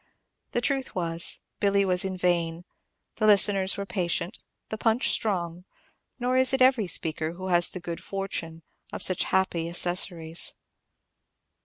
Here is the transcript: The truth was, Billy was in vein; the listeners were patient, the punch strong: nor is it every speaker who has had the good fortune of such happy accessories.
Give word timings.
The 0.53 0.61
truth 0.61 0.95
was, 0.95 1.43
Billy 1.59 1.85
was 1.85 2.03
in 2.03 2.17
vein; 2.17 2.65
the 3.17 3.27
listeners 3.27 3.77
were 3.77 3.85
patient, 3.85 4.39
the 4.69 4.77
punch 4.79 5.11
strong: 5.11 5.63
nor 6.17 6.35
is 6.37 6.53
it 6.53 6.59
every 6.63 6.87
speaker 6.87 7.33
who 7.33 7.49
has 7.49 7.67
had 7.67 7.73
the 7.73 7.85
good 7.85 8.03
fortune 8.03 8.63
of 8.91 9.03
such 9.03 9.25
happy 9.25 9.69
accessories. 9.69 10.55